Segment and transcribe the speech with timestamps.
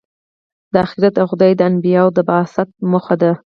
[0.73, 3.31] دا آخرت او خدای د انبیا د بعثت موخه ده.